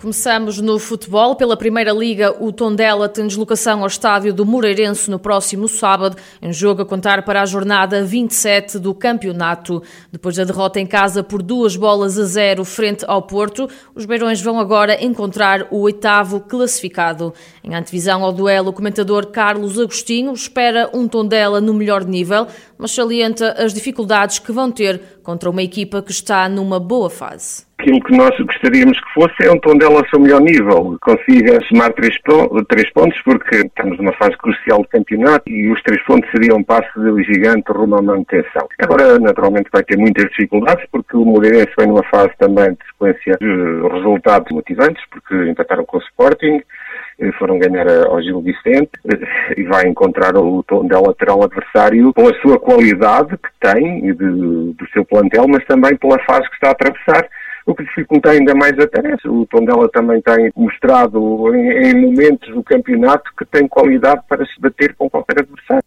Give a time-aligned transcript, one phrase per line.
[0.00, 1.36] Começamos no futebol.
[1.36, 6.50] Pela Primeira Liga, o Tondela tem deslocação ao estádio do Moreirense no próximo sábado, em
[6.54, 9.82] jogo a contar para a jornada 27 do campeonato.
[10.10, 14.40] Depois da derrota em casa por duas bolas a zero frente ao Porto, os Beirões
[14.40, 17.34] vão agora encontrar o oitavo classificado.
[17.62, 22.46] Em antevisão ao duelo, o comentador Carlos Agostinho espera um Tondela no melhor nível,
[22.78, 27.68] mas salienta as dificuldades que vão ter contra uma equipa que está numa boa fase
[27.80, 31.58] aquilo que nós gostaríamos que fosse é um tom dela ao seu melhor nível, consiga
[31.66, 32.14] somar três,
[32.68, 36.62] três pontos, porque estamos numa fase crucial do campeonato e os três pontos seriam um
[36.62, 38.68] passo gigante rumo à manutenção.
[38.80, 43.38] Agora, naturalmente, vai ter muitas dificuldades, porque o Moreirense vem numa fase também de sequência
[43.40, 46.60] de resultados motivantes, porque empataram com o Sporting,
[47.38, 48.90] foram ganhar ao Gil Vicente
[49.56, 54.14] e vai encontrar o tom dela lateral adversário com a sua qualidade que tem de,
[54.14, 57.28] do seu plantel, mas também pela fase que está a atravessar
[57.70, 59.28] o que dificulta ainda mais a tarefa.
[59.28, 64.60] O Tondela também tem mostrado em, em momentos do campeonato que tem qualidade para se
[64.60, 65.84] bater com qualquer adversário.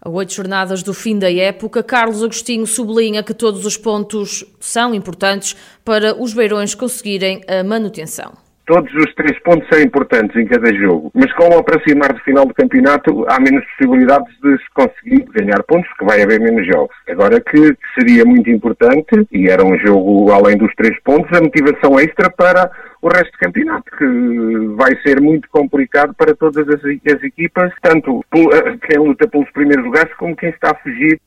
[0.00, 4.94] A oito jornadas do fim da época, Carlos Agostinho sublinha que todos os pontos são
[4.94, 10.74] importantes para os beirões conseguirem a manutenção todos os três pontos são importantes em cada
[10.74, 15.24] jogo, mas com o aproximar do final do campeonato há menos possibilidades de se conseguir
[15.32, 16.94] ganhar pontos, porque vai haver menos jogos.
[17.08, 21.98] Agora que seria muito importante, e era um jogo além dos três pontos, a motivação
[21.98, 27.22] extra para o resto do campeonato, que vai ser muito complicado para todas as, as
[27.22, 31.20] equipas, tanto quem luta pelos primeiros lugares como quem está a fugir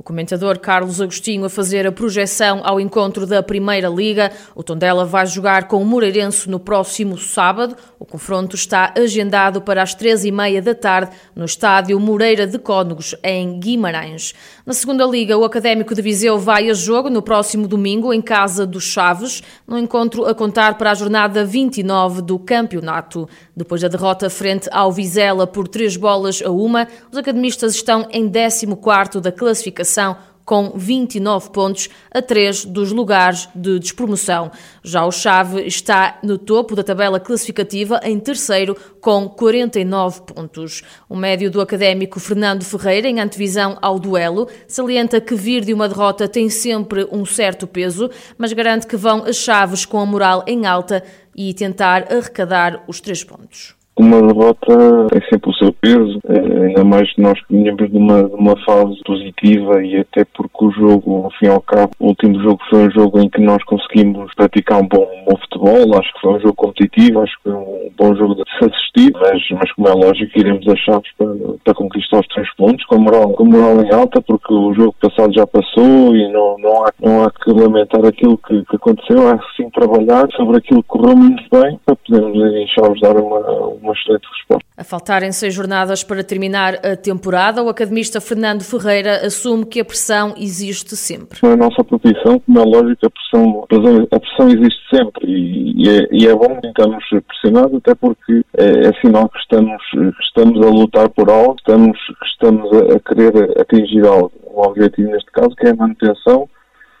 [0.00, 4.32] o comentador Carlos Agostinho a fazer a projeção ao encontro da Primeira Liga.
[4.54, 7.76] O Tondela vai jogar com o Moreirense no próximo sábado.
[7.98, 12.58] O confronto está agendado para as três e meia da tarde no estádio Moreira de
[12.58, 14.34] Cónegos, em Guimarães.
[14.64, 18.66] Na Segunda Liga, o Académico de Viseu vai a jogo no próximo domingo em casa
[18.66, 23.28] dos Chaves, no encontro a contar para a jornada 29 do campeonato.
[23.60, 28.26] Depois da derrota frente ao Vizela por três bolas a uma, os academistas estão em
[28.26, 34.50] 14º da classificação com 29 pontos a 3 dos lugares de despromoção.
[34.82, 40.82] Já o Chave está no topo da tabela classificativa em terceiro com 49 pontos.
[41.08, 45.88] O médio do académico Fernando Ferreira, em antevisão ao duelo, salienta que vir de uma
[45.88, 50.44] derrota tem sempre um certo peso, mas garante que vão as Chaves com a moral
[50.46, 51.02] em alta
[51.34, 56.84] e tentar arrecadar os três pontos uma derrota tem sempre o seu peso, eh, ainda
[56.84, 61.24] mais que nós vinhamos de uma, de uma fase positiva e até porque o jogo,
[61.24, 64.34] ao fim e ao cabo, o último jogo foi um jogo em que nós conseguimos
[64.34, 67.52] praticar um bom, um bom futebol, acho que foi um jogo competitivo, acho que foi
[67.52, 71.34] um bom jogo de se assistir, mas, mas como é lógico, iremos a chaves para,
[71.64, 75.32] para conquistar os três pontos, com moral, com moral em alta, porque o jogo passado
[75.34, 79.38] já passou e não, não, há, não há que lamentar aquilo que, que aconteceu, há
[79.56, 82.66] sim trabalhar sobre aquilo que correu muito bem para podermos em
[83.00, 83.40] dar uma,
[83.82, 84.64] uma uma excelente resposta.
[84.76, 89.84] A faltarem seis jornadas para terminar a temporada, o academista Fernando Ferreira assume que a
[89.84, 91.38] pressão existe sempre.
[91.42, 93.66] Na nossa profissão, como é lógico, a pressão,
[94.10, 98.92] a pressão existe sempre e, é, e é bom estarmos pressionados, até porque é, é
[99.00, 103.60] sinal que estamos, que estamos a lutar por algo, estamos, que estamos a, a querer
[103.60, 104.32] atingir algo.
[104.44, 106.48] O objetivo neste caso que é a manutenção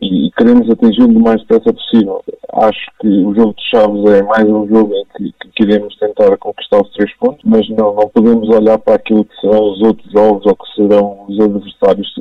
[0.00, 2.22] e queremos atingir o mais depressa possível.
[2.60, 6.36] Acho que o jogo de Chaves é mais um jogo em que, que queremos tentar
[6.38, 10.10] conquistar os três pontos, mas não, não podemos olhar para aquilo que serão os outros
[10.10, 12.14] jogos ou que serão os adversários.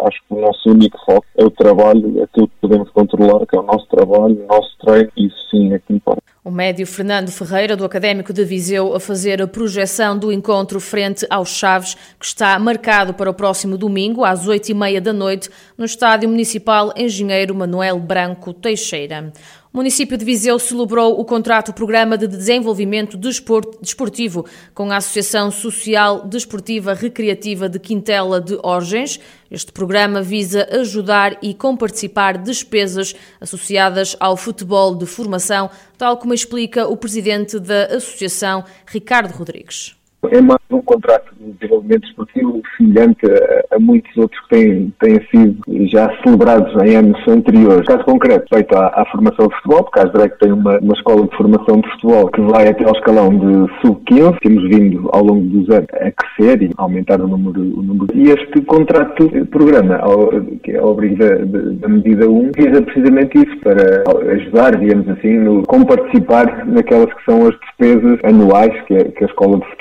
[0.00, 3.58] Acho que o nosso único foco é o trabalho, aquilo que podemos controlar, que é
[3.58, 6.22] o nosso trabalho, o nosso treino, e sim é que importa.
[6.42, 11.26] O médio Fernando Ferreira, do Académico de Viseu, a fazer a projeção do encontro frente
[11.28, 15.50] aos Chaves, que está marcado para o próximo domingo, às oito e meia da noite,
[15.76, 19.32] no Estádio Municipal Engenheiro Manuel Branco Teixeira.
[19.72, 24.44] O município de Viseu celebrou o contrato Programa de Desenvolvimento Desportivo
[24.74, 29.20] com a Associação Social Desportiva Recreativa de Quintela de Orgens.
[29.48, 36.88] Este programa visa ajudar e comparticipar despesas associadas ao futebol de formação, tal como explica
[36.88, 39.99] o presidente da associação, Ricardo Rodrigues.
[40.28, 45.18] É mais um contrato de desenvolvimento esportivo semelhante a, a, muitos outros que têm, têm
[45.30, 45.56] sido
[45.88, 47.86] já celebrados em anos anteriores.
[47.86, 51.26] Caso concreto, feito à, à formação de futebol, porque a Asdrec tem uma, uma escola
[51.26, 55.46] de formação de futebol que vai até ao escalão de sub-15, temos vindo ao longo
[55.48, 58.06] dos anos a crescer e a aumentar o número, o número.
[58.14, 60.00] E este contrato, programa,
[60.62, 65.38] que é ao abrigo da, da, medida 1, visa precisamente isso, para ajudar, digamos assim,
[65.38, 69.64] no, como participar naquelas que são as despesas anuais que a, que a escola de
[69.64, 69.79] futebol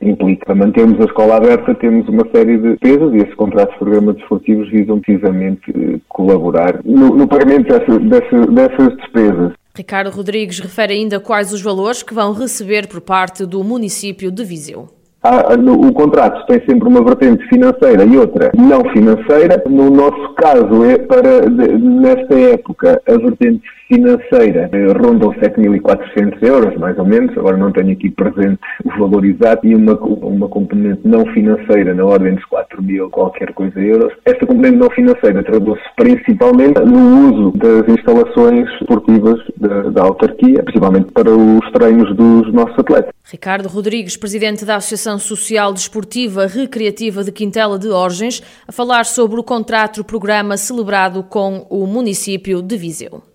[0.00, 0.46] implica.
[0.46, 4.16] Para mantermos a escola aberta, temos uma série de despesas e esses contratos de programas
[4.16, 9.52] desportivos visam precisamente eh, colaborar no, no pagamento dessa, dessa, dessas despesas.
[9.74, 14.44] Ricardo Rodrigues refere ainda quais os valores que vão receber por parte do município de
[14.44, 14.88] Viseu.
[15.24, 19.62] Ah, o contrato tem sempre uma vertente financeira e outra não financeira.
[19.68, 26.76] No nosso caso, é para, nesta época, a vertente financeira eh, ronda os 7.400 euros,
[26.78, 27.36] mais ou menos.
[27.36, 29.66] Agora não tenho aqui presente o valor exato.
[29.66, 34.12] E uma, uma componente não financeira na ordem dos 4.000 qualquer coisa euros.
[34.24, 41.12] Esta componente não financeira traduz-se principalmente no uso das instalações esportivas da, da autarquia, principalmente
[41.12, 43.12] para os treinos dos nossos atletas.
[43.24, 49.38] Ricardo Rodrigues, presidente da Associação Social Desportiva Recreativa de Quintela de Orgens, a falar sobre
[49.38, 53.31] o contrato-programa celebrado com o município de Viseu.